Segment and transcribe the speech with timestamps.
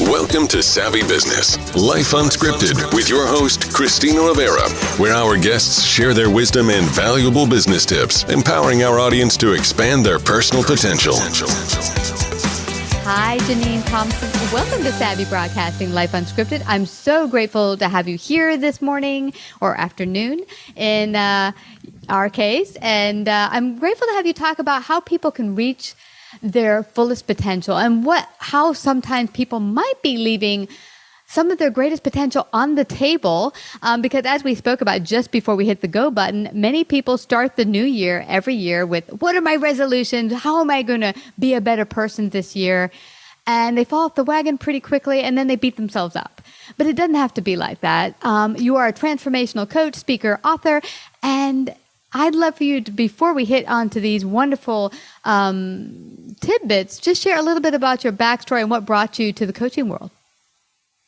[0.00, 6.12] Welcome to Savvy Business, Life Unscripted, with your host, Christina Rivera, where our guests share
[6.12, 11.14] their wisdom and valuable business tips, empowering our audience to expand their personal potential.
[13.04, 14.28] Hi, Jeanine Thompson.
[14.52, 16.64] Welcome to Savvy Broadcasting Life Unscripted.
[16.66, 20.40] I'm so grateful to have you here this morning or afternoon
[20.74, 21.52] in uh,
[22.08, 22.76] our case.
[22.82, 25.94] And uh, I'm grateful to have you talk about how people can reach
[26.42, 27.76] their fullest potential.
[27.76, 30.68] And what how sometimes people might be leaving
[31.26, 35.30] some of their greatest potential on the table um, because as we spoke about just
[35.30, 39.08] before we hit the go button many people start the new year every year with
[39.20, 40.32] what are my resolutions?
[40.32, 42.90] How am i going to be a better person this year?
[43.46, 46.40] And they fall off the wagon pretty quickly and then they beat themselves up.
[46.78, 48.14] But it doesn't have to be like that.
[48.24, 50.80] Um, you are a transformational coach speaker author
[51.22, 51.74] and
[52.14, 54.92] I'd love for you to, before we hit onto these wonderful
[55.24, 59.44] um, tidbits, just share a little bit about your backstory and what brought you to
[59.44, 60.10] the coaching world.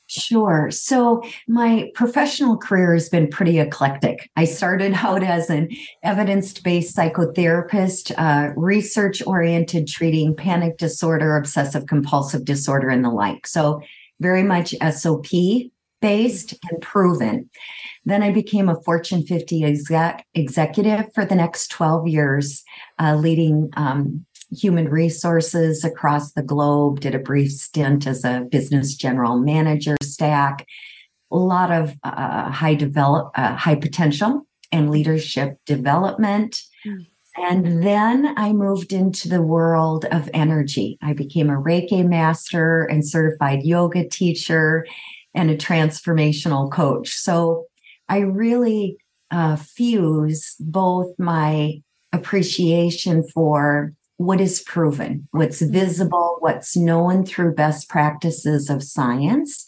[0.08, 0.70] Sure.
[0.70, 4.30] So my professional career has been pretty eclectic.
[4.36, 5.68] I started out as an
[6.04, 13.48] evidence based psychotherapist, uh, research oriented, treating panic disorder, obsessive compulsive disorder, and the like.
[13.48, 13.82] So
[14.20, 15.26] very much SOP
[16.06, 17.50] based and proven.
[18.04, 22.62] Then I became a Fortune 50 exec, executive for the next 12 years,
[23.00, 28.94] uh, leading um, human resources across the globe, did a brief stint as a business
[28.94, 30.64] general manager stack,
[31.32, 36.62] a lot of uh, high develop, uh, high potential and leadership development.
[36.86, 37.06] Mm.
[37.38, 40.98] And then I moved into the world of energy.
[41.02, 44.86] I became a Reiki master and certified yoga teacher
[45.36, 47.10] and a transformational coach.
[47.10, 47.66] So
[48.08, 48.96] I really
[49.30, 51.82] uh, fuse both my
[52.12, 59.66] appreciation for what is proven, what's visible, what's known through best practices of science,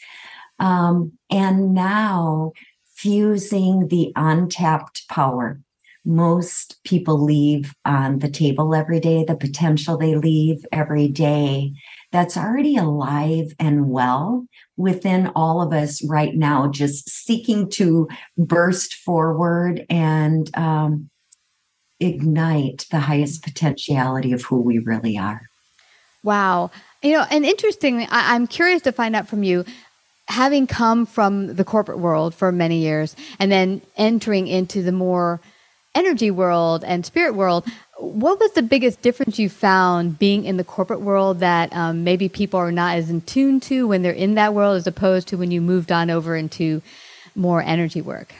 [0.58, 2.52] um, and now
[2.94, 5.60] fusing the untapped power.
[6.04, 11.74] Most people leave on the table every day, the potential they leave every day
[12.10, 14.46] that's already alive and well
[14.76, 21.10] within all of us right now, just seeking to burst forward and um,
[22.00, 25.42] ignite the highest potentiality of who we really are.
[26.22, 26.70] Wow.
[27.02, 29.64] You know, and interestingly, I- I'm curious to find out from you
[30.28, 35.40] having come from the corporate world for many years and then entering into the more
[35.94, 37.66] energy world and spirit world,
[37.98, 42.28] what was the biggest difference you found being in the corporate world that um, maybe
[42.28, 45.36] people are not as in tune to when they're in that world as opposed to
[45.36, 46.80] when you moved on over into
[47.34, 48.34] more energy work?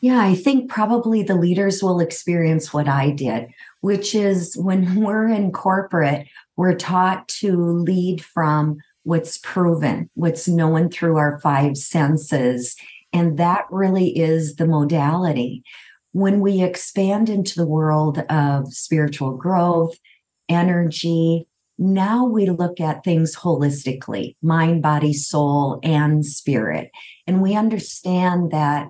[0.00, 3.48] Yeah, I think probably the leaders will experience what I did,
[3.80, 10.90] which is when we're in corporate, we're taught to lead from what's proven, what's known
[10.90, 12.76] through our five senses.
[13.12, 15.64] And that really is the modality
[16.12, 19.96] when we expand into the world of spiritual growth,
[20.48, 21.46] energy,
[21.78, 26.90] now we look at things holistically mind, body, soul, and spirit.
[27.26, 28.88] And we understand that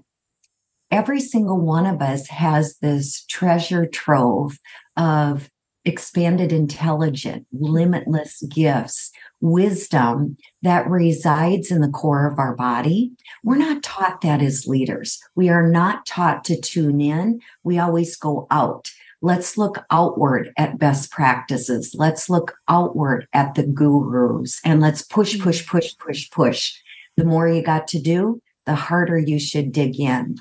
[0.90, 4.58] every single one of us has this treasure trove
[4.96, 5.50] of
[5.84, 13.12] expanded intelligence, limitless gifts, wisdom that resides in the core of our body.
[13.44, 14.02] We're not mm-hmm.
[14.02, 15.20] taught that as leaders.
[15.34, 17.40] We are not taught to tune in.
[17.62, 18.90] We always go out.
[19.20, 21.94] Let's look outward at best practices.
[21.96, 25.44] Let's look outward at the gurus and let's push, mm-hmm.
[25.44, 26.74] push, push, push, push.
[27.16, 30.36] The more you got to do, the harder you should dig in.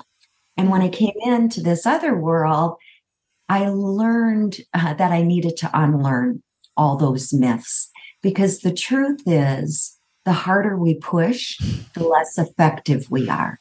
[0.56, 1.06] And when I mm-hmm.
[1.06, 2.76] came into this other world,
[3.48, 6.42] I learned uh, that I needed to unlearn
[6.76, 7.90] all those myths
[8.22, 11.58] because the truth is, the harder we push,
[11.94, 13.58] the less effective we are.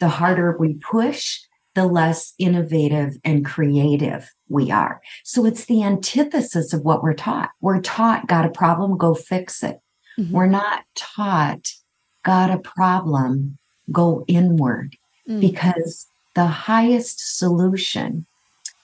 [0.00, 1.40] The harder we push,
[1.74, 5.00] the less innovative and creative we are.
[5.24, 7.50] So it's the antithesis of what we're taught.
[7.60, 9.80] We're taught, got a problem, go fix it.
[10.18, 10.32] Mm-hmm.
[10.34, 11.72] We're not taught,
[12.24, 13.58] got a problem,
[13.90, 14.96] go inward
[15.28, 15.40] mm.
[15.40, 18.26] because the highest solution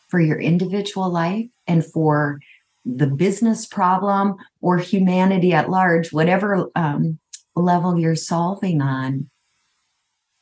[0.08, 2.40] for your individual life and for
[2.86, 7.18] the business problem or humanity at large, whatever um,
[7.56, 9.28] level you're solving on,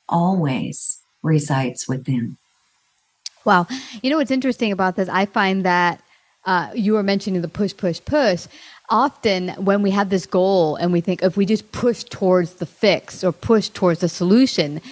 [0.08, 2.36] always resides within.
[3.46, 3.66] Wow.
[4.02, 5.08] You know what's interesting about this?
[5.08, 6.02] I find that
[6.44, 8.46] uh, you were mentioning the push, push, push.
[8.90, 12.66] Often, when we have this goal and we think if we just push towards the
[12.66, 14.82] fix or push towards the solution,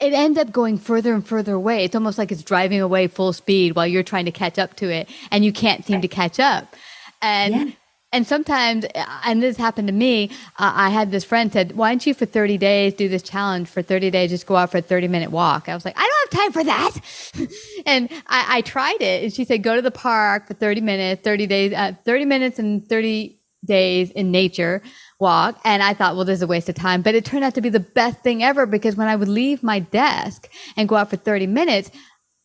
[0.00, 1.84] it ends up going further and further away.
[1.84, 4.88] It's almost like it's driving away full speed while you're trying to catch up to
[4.88, 6.74] it and you can't seem to catch up.
[7.22, 7.70] And yeah.
[8.12, 8.84] and sometimes,
[9.24, 10.30] and this happened to me.
[10.58, 13.68] Uh, I had this friend said, "Why don't you for 30 days do this challenge
[13.68, 14.30] for 30 days?
[14.30, 16.52] Just go out for a 30 minute walk." I was like, "I don't have time
[16.52, 17.48] for that."
[17.86, 21.22] and I, I, tried it, and she said, "Go to the park for 30 minutes,
[21.22, 24.82] 30 days, uh, 30 minutes and 30 days in nature."
[25.22, 27.00] walk and I thought, well, this is a waste of time.
[27.00, 29.62] But it turned out to be the best thing ever because when I would leave
[29.62, 31.90] my desk and go out for 30 minutes,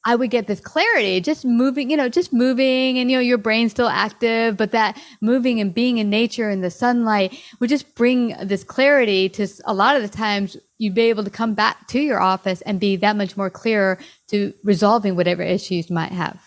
[0.07, 3.37] I would get this clarity, just moving, you know, just moving and, you know, your
[3.37, 7.93] brain's still active, but that moving and being in nature and the sunlight would just
[7.93, 11.87] bring this clarity to a lot of the times you'd be able to come back
[11.89, 13.99] to your office and be that much more clear
[14.29, 16.39] to resolving whatever issues you might have.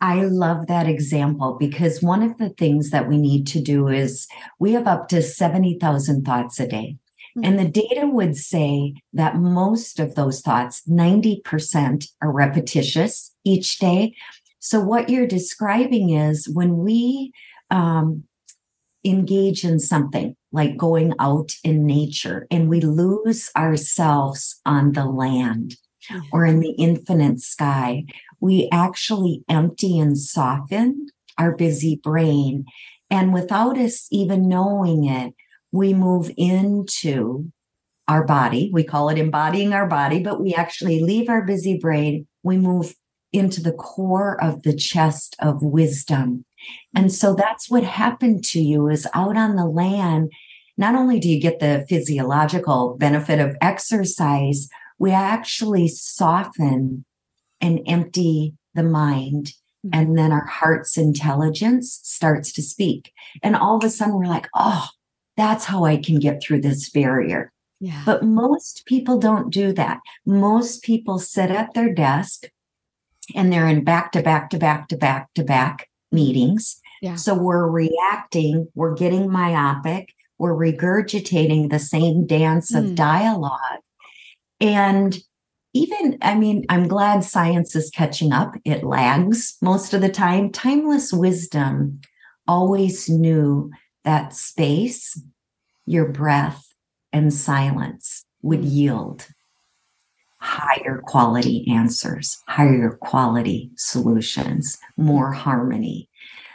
[0.00, 4.28] I love that example because one of the things that we need to do is
[4.60, 6.99] we have up to 70,000 thoughts a day.
[7.42, 14.14] And the data would say that most of those thoughts, 90%, are repetitious each day.
[14.58, 17.32] So, what you're describing is when we
[17.70, 18.24] um,
[19.04, 25.76] engage in something like going out in nature and we lose ourselves on the land
[26.10, 26.26] mm-hmm.
[26.32, 28.04] or in the infinite sky,
[28.40, 32.64] we actually empty and soften our busy brain.
[33.10, 35.34] And without us even knowing it,
[35.72, 37.50] we move into
[38.08, 38.70] our body.
[38.72, 42.26] We call it embodying our body, but we actually leave our busy brain.
[42.42, 42.94] We move
[43.32, 46.44] into the core of the chest of wisdom.
[46.94, 50.32] And so that's what happened to you is out on the land.
[50.76, 54.68] Not only do you get the physiological benefit of exercise,
[54.98, 57.04] we actually soften
[57.60, 59.52] and empty the mind.
[59.86, 59.90] Mm-hmm.
[59.92, 63.12] And then our heart's intelligence starts to speak.
[63.42, 64.88] And all of a sudden we're like, oh,
[65.36, 67.52] that's how I can get through this barrier.
[67.80, 68.02] Yeah.
[68.04, 70.00] But most people don't do that.
[70.26, 72.44] Most people sit at their desk
[73.34, 76.80] and they're in back to back to back to back to back meetings.
[77.00, 77.14] Yeah.
[77.14, 82.94] So we're reacting, we're getting myopic, we're regurgitating the same dance of mm.
[82.94, 83.80] dialogue.
[84.60, 85.18] And
[85.72, 88.56] even, I mean, I'm glad science is catching up.
[88.64, 90.50] It lags most of the time.
[90.50, 92.00] Timeless wisdom
[92.46, 93.70] always knew
[94.04, 95.20] that space,
[95.86, 96.72] your breath,
[97.12, 99.26] and silence would yield
[100.40, 106.08] higher quality answers, higher quality solutions, more harmony.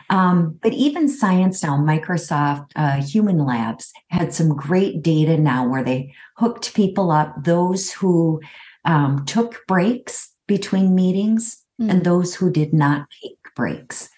[0.09, 5.83] Um, but even science now, Microsoft uh, Human Labs had some great data now where
[5.83, 8.41] they hooked people up, those who
[8.85, 11.89] um, took breaks between meetings mm.
[11.89, 14.09] and those who did not take breaks.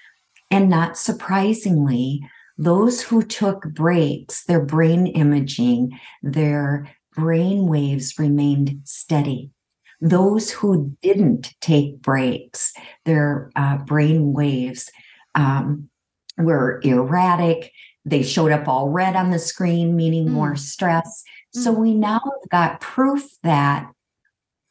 [0.50, 2.22] And not surprisingly,
[2.58, 9.52] those who took breaks, their brain imaging, their brain waves remained steady.
[10.00, 12.74] Those who didn't take breaks,
[13.06, 14.92] their uh, brain waves
[15.36, 15.90] um,
[16.38, 17.72] were erratic.
[18.06, 20.32] They showed up all red on the screen, meaning mm.
[20.32, 21.24] more stress.
[21.56, 21.64] Mm.
[21.64, 23.92] So we now have got proof that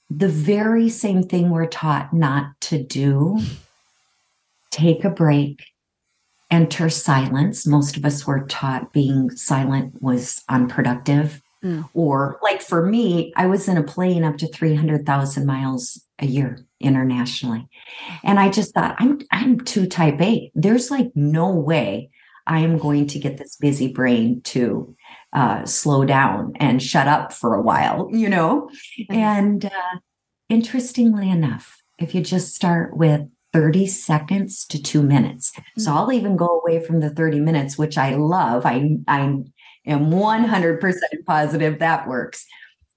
[0.08, 3.40] the very same thing we're taught not to do,
[4.70, 5.64] take a break,
[6.50, 7.66] enter silence.
[7.66, 11.42] Most of us were taught being silent was unproductive.
[11.64, 11.88] Mm.
[11.94, 16.64] Or, like for me, I was in a plane up to 300,000 miles a year
[16.80, 17.68] internationally.
[18.22, 20.50] And I just thought, I'm I'm too type A.
[20.54, 22.10] There's like no way
[22.46, 24.94] I am going to get this busy brain to
[25.32, 28.70] uh, slow down and shut up for a while, you know?
[29.00, 29.14] Mm-hmm.
[29.14, 29.98] And uh,
[30.48, 33.22] interestingly enough, if you just start with
[33.52, 35.52] 30 seconds to two minutes.
[35.52, 35.80] Mm-hmm.
[35.80, 38.66] So I'll even go away from the 30 minutes, which I love.
[38.66, 40.92] I, I am 100%
[41.26, 42.46] positive that works.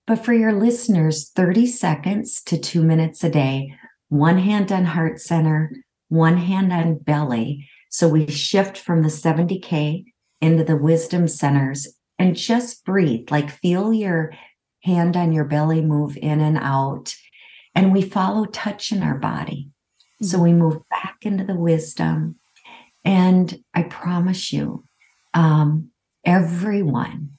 [0.08, 3.74] But for your listeners, 30 seconds to two minutes a day,
[4.08, 5.72] one hand on heart center,
[6.08, 7.70] one hand on belly.
[7.92, 10.06] So we shift from the 70K
[10.42, 11.88] into the wisdom centers
[12.18, 14.34] and just breathe, like feel your
[14.82, 17.16] hand on your belly move in and out.
[17.76, 19.70] And we follow touch in our body.
[20.22, 20.44] So mm-hmm.
[20.44, 22.36] we move back into the wisdom.
[23.06, 24.84] And I promise you,
[25.34, 25.92] um,
[26.26, 27.38] everyone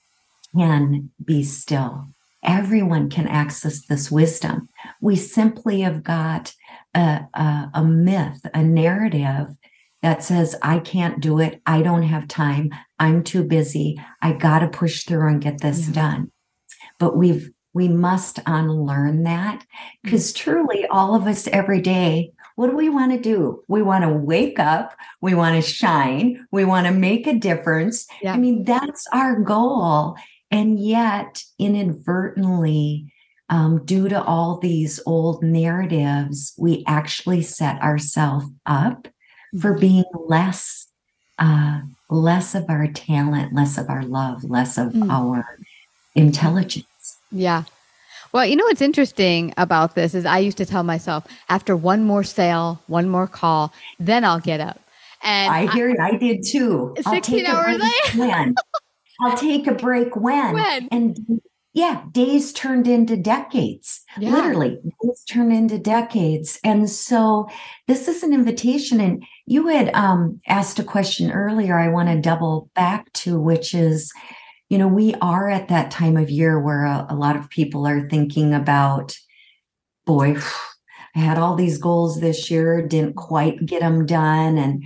[0.54, 2.08] can be still
[2.42, 4.68] everyone can access this wisdom.
[5.00, 6.54] We simply have got
[6.94, 9.48] a, a, a, myth, a narrative
[10.02, 11.60] that says, I can't do it.
[11.66, 12.70] I don't have time.
[12.98, 14.00] I'm too busy.
[14.22, 15.94] I got to push through and get this yeah.
[15.94, 16.32] done.
[16.98, 19.64] But we've, we must unlearn that
[20.02, 20.50] because mm-hmm.
[20.50, 23.64] truly all of us every day, what do we want to do?
[23.68, 24.94] We want to wake up.
[25.22, 26.46] We want to shine.
[26.50, 28.06] We want to make a difference.
[28.20, 28.34] Yeah.
[28.34, 30.14] I mean, that's our goal.
[30.50, 33.14] And yet, inadvertently,
[33.48, 39.08] um, due to all these old narratives, we actually set ourselves up
[39.58, 39.80] for mm-hmm.
[39.80, 40.86] being less,
[41.38, 45.10] uh, less of our talent, less of our love, less of mm.
[45.10, 45.56] our
[46.14, 47.16] intelligence.
[47.32, 47.64] Yeah.
[48.32, 52.04] Well, you know what's interesting about this is I used to tell myself after one
[52.04, 54.80] more sale, one more call, then I'll get up.
[55.22, 56.94] And I hear I, I did too.
[57.08, 57.80] 16 hours
[58.14, 58.52] later.
[59.20, 60.54] I'll take a break when?
[60.54, 60.88] When?
[60.90, 61.18] And
[61.72, 64.02] yeah, days turned into decades.
[64.18, 64.30] Yeah.
[64.30, 66.58] Literally, days turned into decades.
[66.64, 67.48] And so
[67.86, 69.00] this is an invitation.
[69.00, 73.74] And you had um, asked a question earlier, I want to double back to, which
[73.74, 74.12] is,
[74.70, 77.86] you know, we are at that time of year where a, a lot of people
[77.86, 79.18] are thinking about,
[80.06, 80.36] boy,
[81.14, 84.56] I had all these goals this year, didn't quite get them done.
[84.56, 84.84] And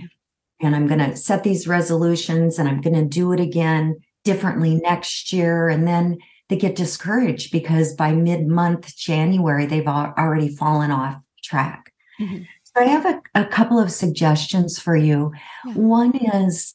[0.59, 4.75] and I'm going to set these resolutions and I'm going to do it again differently
[4.75, 5.69] next year.
[5.69, 6.17] And then
[6.49, 11.93] they get discouraged because by mid month January, they've already fallen off track.
[12.19, 12.43] Mm-hmm.
[12.63, 15.33] So I have a, a, couple of suggestions for you.
[15.65, 15.73] Yeah.
[15.73, 16.74] One is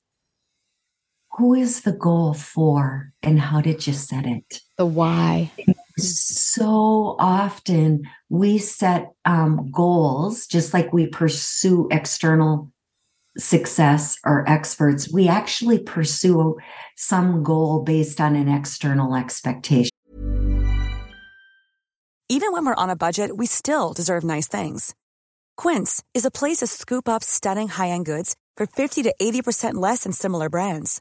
[1.41, 4.61] who is the goal for and how did you set it?
[4.77, 5.51] The why.
[5.97, 12.71] So often we set um, goals just like we pursue external
[13.39, 16.59] success or experts, we actually pursue
[16.97, 19.97] some goal based on an external expectation.
[22.29, 24.95] Even when we're on a budget, we still deserve nice things.
[25.57, 29.75] Quince is a place to scoop up stunning high end goods for 50 to 80%
[29.75, 31.01] less than similar brands.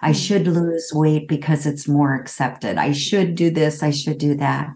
[0.00, 2.78] I should lose weight because it's more accepted.
[2.78, 4.70] I should do this, I should do that.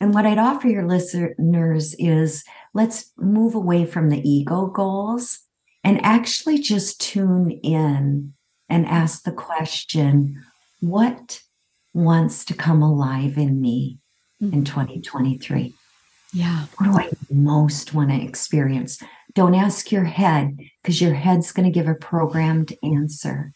[0.00, 2.44] And what I'd offer your listeners is
[2.74, 5.40] let's move away from the ego goals
[5.82, 8.34] and actually just tune in
[8.68, 10.42] and ask the question
[10.80, 11.40] what
[11.92, 13.98] wants to come alive in me
[14.42, 14.52] mm-hmm.
[14.52, 15.72] in 2023?
[16.32, 16.66] Yeah.
[16.76, 19.00] What do I most want to experience?
[19.34, 23.52] Don't ask your head because your head's going to give a programmed answer.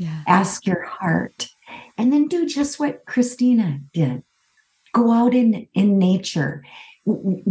[0.00, 0.22] Yeah.
[0.26, 1.48] Ask your heart
[1.98, 4.22] and then do just what Christina did.
[4.94, 6.64] Go out in, in nature.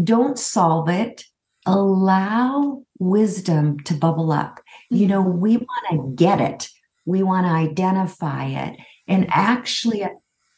[0.04, 1.26] Don't solve it.
[1.68, 4.62] Allow wisdom to bubble up.
[4.90, 5.10] You mm-hmm.
[5.10, 6.70] know, we want to get it.
[7.06, 8.80] We want to identify it.
[9.08, 10.04] And actually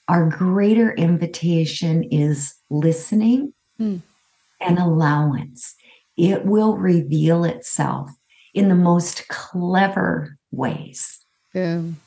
[0.07, 4.01] our greater invitation is listening mm.
[4.61, 5.75] and allowance.
[6.15, 8.11] It will reveal itself
[8.53, 11.20] in the most clever ways.
[11.53, 11.97] Boom.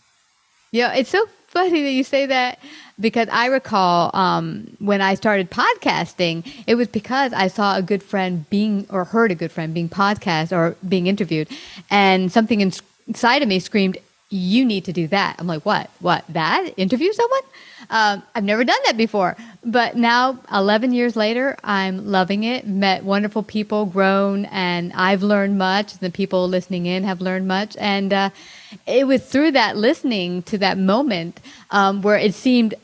[0.72, 2.58] Yeah, it's so funny that you say that
[2.98, 8.02] because I recall um, when I started podcasting, it was because I saw a good
[8.02, 11.48] friend being or heard a good friend being podcast or being interviewed,
[11.90, 13.98] and something inside of me screamed,
[14.30, 15.90] "You need to do that." I'm like, "What?
[16.00, 16.24] What?
[16.28, 16.70] That?
[16.76, 17.42] Interview someone?"
[17.90, 22.66] Um, I've never done that before, but now 11 years later, I'm loving it.
[22.66, 25.98] Met wonderful people, grown, and I've learned much.
[25.98, 28.30] The people listening in have learned much, and uh,
[28.86, 31.40] it was through that listening to that moment
[31.70, 32.74] um, where it seemed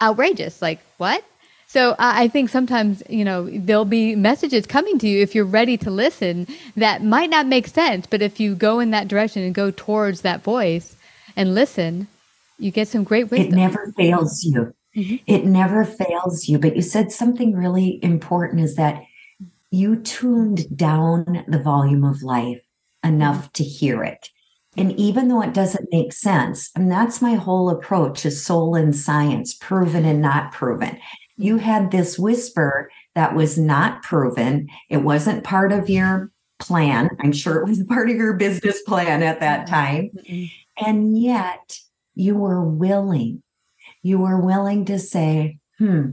[0.00, 0.62] outrageous.
[0.62, 1.24] Like what?
[1.66, 5.76] So I think sometimes, you know, there'll be messages coming to you if you're ready
[5.78, 9.52] to listen that might not make sense, but if you go in that direction and
[9.52, 10.94] go towards that voice
[11.34, 12.06] and listen,
[12.60, 13.54] you get some great wisdom.
[13.54, 14.72] It never fails you.
[14.96, 15.16] Mm-hmm.
[15.26, 16.58] It never fails you.
[16.58, 19.02] But you said something really important is that
[19.70, 22.62] you tuned down the volume of life
[23.02, 23.52] enough mm-hmm.
[23.54, 24.30] to hear it.
[24.76, 28.94] And even though it doesn't make sense, and that's my whole approach is soul and
[28.94, 30.98] science, proven and not proven.
[31.36, 31.64] You mm-hmm.
[31.64, 34.68] had this whisper that was not proven.
[34.90, 37.10] It wasn't part of your plan.
[37.20, 39.74] I'm sure it was part of your business plan at that mm-hmm.
[39.74, 40.50] time.
[40.76, 41.78] And yet
[42.14, 43.42] you were willing.
[44.04, 46.10] You were willing to say, hmm,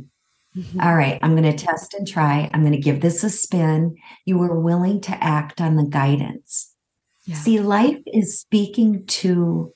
[0.81, 2.49] all right, I'm going to test and try.
[2.53, 3.95] I'm going to give this a spin.
[4.25, 6.73] You were willing to act on the guidance.
[7.25, 7.35] Yeah.
[7.35, 9.73] See, life is speaking to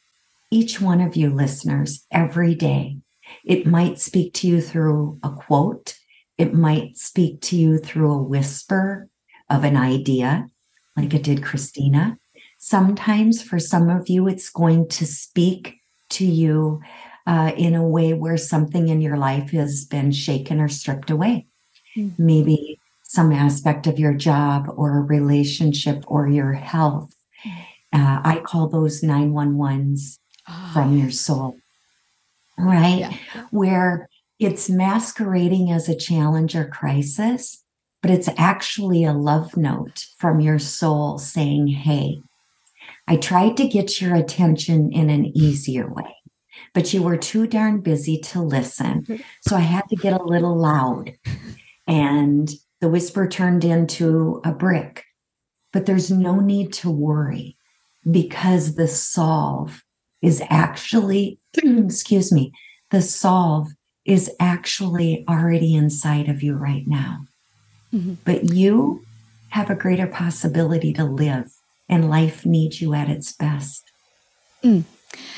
[0.50, 2.98] each one of you listeners every day.
[3.44, 5.96] It might speak to you through a quote,
[6.38, 9.10] it might speak to you through a whisper
[9.50, 10.48] of an idea,
[10.96, 12.18] like it did Christina.
[12.58, 15.76] Sometimes for some of you, it's going to speak
[16.12, 16.82] to you
[17.28, 21.48] uh, in a way where something in your life has been shaken or stripped away.
[21.98, 22.26] Mm-hmm.
[22.26, 27.16] Maybe some aspect of your job or a relationship or your health
[27.96, 31.56] uh, I call those 911s oh, from your soul,
[32.58, 33.00] right?
[33.00, 33.18] Yeah.
[33.52, 37.64] Where it's masquerading as a challenge or crisis,
[38.02, 42.22] but it's actually a love note from your soul saying, Hey,
[43.08, 46.15] I tried to get your attention in an easier way,
[46.76, 49.24] but you were too darn busy to listen.
[49.48, 51.14] So I had to get a little loud.
[51.88, 55.06] And the whisper turned into a brick.
[55.72, 57.58] But there's no need to worry
[58.10, 59.84] because the solve
[60.22, 62.52] is actually, excuse me,
[62.92, 63.70] the solve
[64.04, 67.26] is actually already inside of you right now.
[67.94, 68.16] Mm-hmm.
[68.26, 69.06] But you
[69.50, 71.54] have a greater possibility to live,
[71.88, 73.84] and life needs you at its best.
[74.62, 74.84] Mm.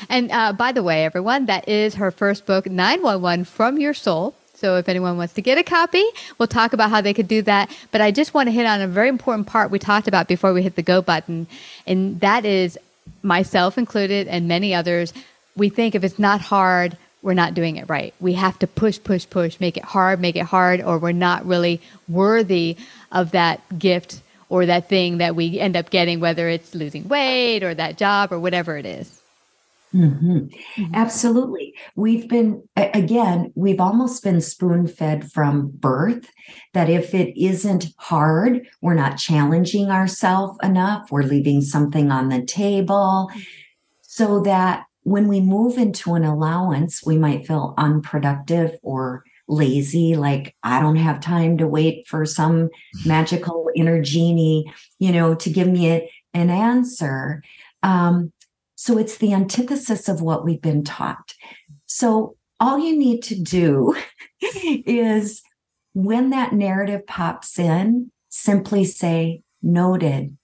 [0.08, 4.34] And uh, by the way, everyone, that is her first book, 911 From Your Soul.
[4.54, 6.04] So if anyone wants to get a copy,
[6.36, 7.70] we'll talk about how they could do that.
[7.92, 10.52] But I just want to hit on a very important part we talked about before
[10.52, 11.46] we hit the go button.
[11.86, 12.76] And that is
[13.22, 15.12] myself included and many others.
[15.56, 18.14] We think if it's not hard, we're not doing it right.
[18.20, 21.46] We have to push, push, push, make it hard, make it hard, or we're not
[21.46, 22.76] really worthy
[23.12, 27.62] of that gift or that thing that we end up getting, whether it's losing weight
[27.62, 29.17] or that job or whatever it is.
[29.94, 30.38] Mm-hmm.
[30.38, 30.94] Mm-hmm.
[30.94, 31.74] Absolutely.
[31.96, 36.30] We've been, again, we've almost been spoon fed from birth
[36.74, 42.44] that if it isn't hard, we're not challenging ourselves enough, we're leaving something on the
[42.44, 43.30] table.
[44.02, 50.54] So that when we move into an allowance, we might feel unproductive or lazy, like
[50.62, 52.68] I don't have time to wait for some
[53.06, 57.42] magical inner genie, you know, to give me a, an answer.
[57.82, 58.32] Um,
[58.80, 61.34] so it's the antithesis of what we've been taught.
[61.86, 63.96] So all you need to do
[64.40, 65.42] is
[65.94, 70.38] when that narrative pops in, simply say, noted,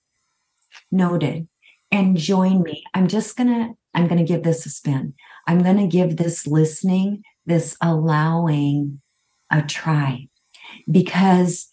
[0.91, 1.47] noted,
[1.93, 2.83] and join me.
[2.93, 5.15] I'm just going to, I'm going to give this a spin.
[5.47, 9.01] I'm going to give this listening, this allowing
[9.49, 10.27] a try
[10.91, 11.73] because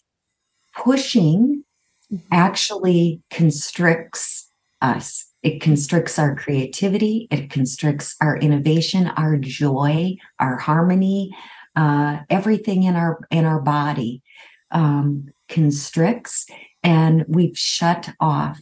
[0.76, 1.64] pushing
[2.08, 2.24] mm-hmm.
[2.30, 4.48] actually constricts
[4.80, 7.26] us it constricts our creativity.
[7.30, 11.34] It constricts our innovation, our joy, our harmony,
[11.74, 14.22] uh, everything in our in our body
[14.70, 16.46] um, constricts,
[16.82, 18.60] and we've shut off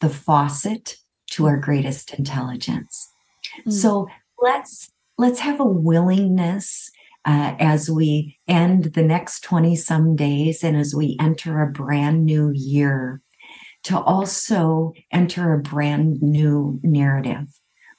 [0.00, 0.96] the faucet
[1.30, 3.10] to our greatest intelligence.
[3.66, 3.72] Mm.
[3.72, 4.08] So
[4.40, 6.90] let's let's have a willingness
[7.24, 12.24] uh, as we end the next 20 some days and as we enter a brand
[12.24, 13.20] new year
[13.84, 17.48] to also enter a brand new narrative,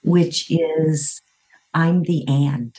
[0.04, 1.22] which is
[1.74, 2.78] I'm the and.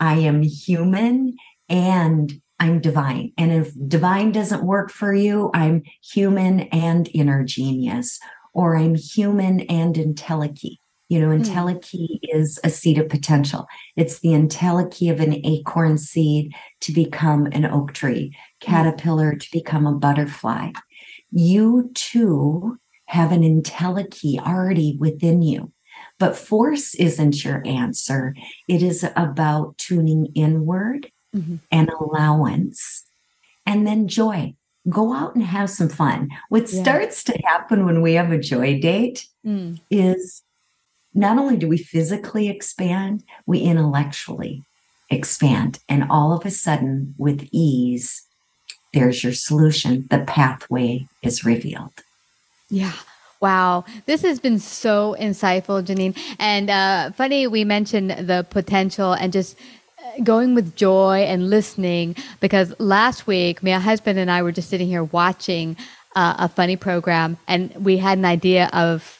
[0.00, 1.36] I am human
[1.68, 3.32] and I'm divine.
[3.38, 8.20] And if divine doesn't work for you, I'm human and inner genius,
[8.52, 10.78] or I'm human and intelligent.
[11.08, 11.42] You know, hmm.
[11.42, 13.66] entelechy is a seed of potential.
[13.96, 18.70] It's the entelechy of an acorn seed to become an oak tree, hmm.
[18.70, 20.70] caterpillar to become a butterfly.
[21.32, 25.72] You too have an entelechy already within you.
[26.18, 28.34] But force isn't your answer.
[28.68, 31.60] It is about tuning inward Mhm.
[31.70, 33.04] and allowance
[33.66, 34.54] and then joy.
[34.88, 36.28] Go out and have some fun.
[36.48, 36.82] What Yeah.
[36.82, 39.80] starts to happen when we have a joy date Mm.
[39.90, 40.42] is
[41.14, 44.64] not only do we physically expand, we intellectually
[45.10, 45.78] expand.
[45.88, 48.22] And all of a sudden, with ease,
[48.92, 50.06] there's your solution.
[50.10, 51.92] The pathway is revealed.
[52.70, 52.92] Yeah.
[53.40, 53.84] Wow.
[54.06, 56.16] This has been so insightful, Jeanine.
[56.38, 59.58] And uh, funny, we mentioned the potential and just
[59.98, 64.70] uh, going with joy and listening because last week, my husband and I were just
[64.70, 65.76] sitting here watching
[66.14, 69.18] uh, a funny program and we had an idea of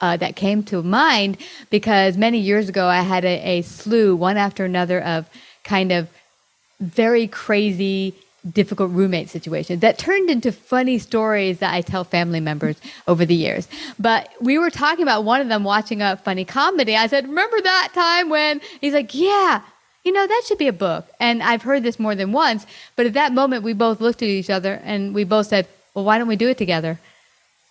[0.00, 1.36] uh, that came to mind
[1.70, 5.28] because many years ago I had a, a slew, one after another, of
[5.64, 6.08] kind of
[6.80, 8.14] very crazy,
[8.50, 12.76] difficult roommate situations that turned into funny stories that I tell family members
[13.06, 13.68] over the years.
[13.98, 16.96] But we were talking about one of them watching a funny comedy.
[16.96, 19.62] I said, Remember that time when he's like, Yeah,
[20.04, 21.06] you know, that should be a book.
[21.18, 22.66] And I've heard this more than once.
[22.96, 26.04] But at that moment, we both looked at each other and we both said, Well,
[26.04, 27.00] why don't we do it together?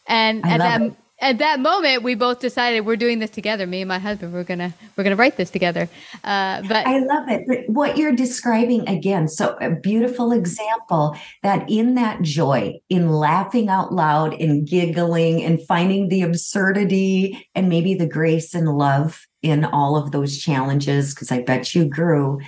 [0.07, 0.93] And I at that it.
[1.23, 3.65] At that moment, we both decided we're doing this together.
[3.65, 5.88] Me and my husband, we're gonna we're gonna write this together.
[6.23, 7.45] Uh, but I love it.
[7.47, 13.69] But what you're describing again, so a beautiful example that in that joy, in laughing
[13.69, 19.63] out loud and giggling and finding the absurdity and maybe the grace and love in
[19.63, 22.41] all of those challenges, because I bet you grew,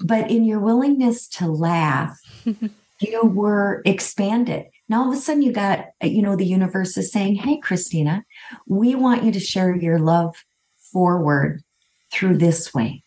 [0.00, 2.18] but in your willingness to laugh,
[3.00, 4.66] you were expanded.
[4.88, 8.24] Now all of a sudden you got, you know, the universe is saying, Hey, Christina,
[8.66, 10.44] we want you to share your love
[10.78, 11.62] forward
[12.12, 13.02] through this way.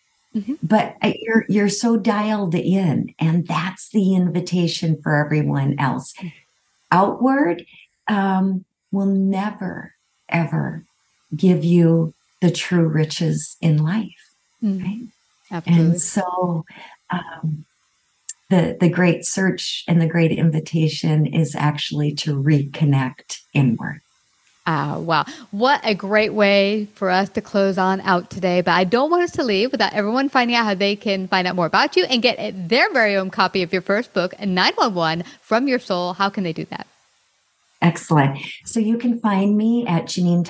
[0.62, 6.14] But uh, you're you're so dialed in and that's the invitation for everyone else.
[6.92, 7.66] Outward
[8.08, 9.94] um, will never
[10.30, 10.84] ever
[11.36, 14.30] give you the true riches in life
[14.64, 15.08] Mm, right?
[15.52, 15.86] Absolutely.
[15.86, 16.66] and so
[17.10, 17.66] um,
[18.50, 24.02] the the great search and the great invitation is actually to reconnect inward
[24.72, 25.26] Ah, wow.
[25.50, 28.62] What a great way for us to close on out today.
[28.62, 31.48] But I don't want us to leave without everyone finding out how they can find
[31.48, 35.26] out more about you and get their very own copy of your first book, 911
[35.42, 36.14] From Your Soul.
[36.14, 36.86] How can they do that?
[37.82, 38.38] Excellent.
[38.64, 40.46] So you can find me at jeanine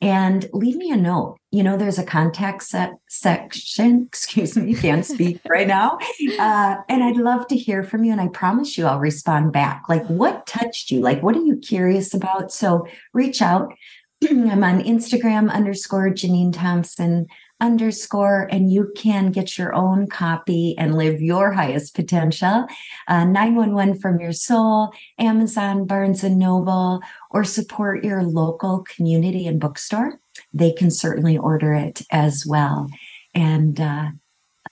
[0.00, 1.36] and leave me a note.
[1.50, 4.06] You know, there's a contact set section.
[4.08, 5.98] Excuse me, can't speak right now.
[6.38, 8.12] Uh, and I'd love to hear from you.
[8.12, 9.84] And I promise you, I'll respond back.
[9.88, 11.00] Like, what touched you?
[11.00, 12.52] Like, what are you curious about?
[12.52, 13.72] So reach out.
[14.28, 17.26] I'm on Instagram underscore Jeanine Thompson
[17.60, 22.66] underscore, and you can get your own copy and live your highest potential.
[23.08, 29.60] Uh, 911 from your soul, Amazon, Barnes and Noble, or support your local community and
[29.60, 30.20] bookstore.
[30.52, 32.88] They can certainly order it as well.
[33.34, 34.10] And uh,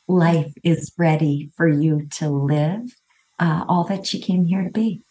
[0.07, 2.97] life is ready for you to live
[3.39, 5.03] uh, all that you came here to be.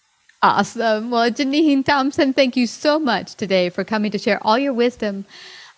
[0.43, 1.09] Awesome.
[1.09, 5.25] Well, Jeanine Thompson, thank you so much today for coming to share all your wisdom